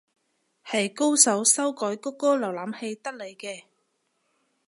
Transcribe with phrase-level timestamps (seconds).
[0.65, 3.65] 係高手修改谷歌瀏覽器得嚟嘅